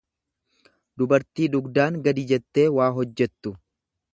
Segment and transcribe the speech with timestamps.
[1.01, 3.57] dubartii dugdaan gadi jettee waa hojjettu.